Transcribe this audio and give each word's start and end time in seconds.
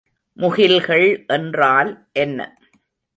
முகில்கள் 0.37 1.25
என்றால் 1.27 1.91
என்ன? 2.11 2.39